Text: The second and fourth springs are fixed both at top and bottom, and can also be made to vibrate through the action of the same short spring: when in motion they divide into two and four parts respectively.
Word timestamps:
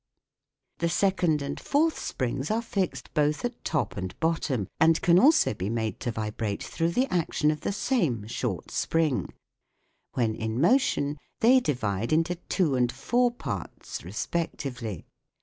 The 0.79 0.89
second 0.89 1.43
and 1.43 1.59
fourth 1.59 1.99
springs 1.99 2.49
are 2.49 2.63
fixed 2.63 3.13
both 3.13 3.45
at 3.45 3.63
top 3.63 3.95
and 3.95 4.19
bottom, 4.19 4.67
and 4.79 4.99
can 4.99 5.19
also 5.19 5.53
be 5.53 5.69
made 5.69 5.99
to 5.99 6.09
vibrate 6.11 6.63
through 6.63 6.93
the 6.93 7.05
action 7.13 7.51
of 7.51 7.61
the 7.61 7.71
same 7.71 8.25
short 8.25 8.71
spring: 8.71 9.31
when 10.15 10.33
in 10.33 10.59
motion 10.59 11.19
they 11.41 11.59
divide 11.59 12.11
into 12.11 12.33
two 12.33 12.73
and 12.75 12.91
four 12.91 13.29
parts 13.29 14.03
respectively. 14.03 15.05